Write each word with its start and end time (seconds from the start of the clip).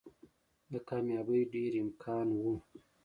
د 0.71 0.73
کاميابۍ 0.87 1.41
ډېر 1.53 1.71
امکان 1.83 2.27
وو 2.39 2.53